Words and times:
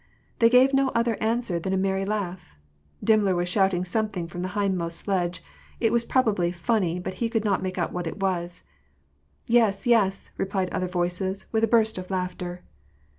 They 0.39 0.49
gave 0.49 0.73
no 0.73 0.89
other 0.95 1.15
answer 1.21 1.59
than 1.59 1.73
a 1.73 1.77
merry 1.77 2.05
laugh. 2.05 2.57
Dimmler 3.03 3.35
was 3.35 3.47
shouting 3.47 3.85
something 3.85 4.27
from 4.27 4.41
the 4.41 4.47
hindmost 4.57 4.97
sledge; 4.97 5.43
it 5.79 5.91
was 5.91 6.05
probably 6.05 6.51
funny, 6.51 6.97
but 6.97 7.13
he 7.21 7.29
could 7.29 7.45
not 7.45 7.61
make 7.61 7.77
out 7.77 7.93
what 7.93 8.07
it 8.07 8.19
was." 8.19 8.63
Yes, 9.47 9.85
yes," 9.85 10.31
replied 10.39 10.71
other 10.71 10.87
voices, 10.87 11.45
with 11.51 11.63
a 11.63 11.67
burst 11.67 11.99
of 11.99 12.09
laughter. 12.09 12.63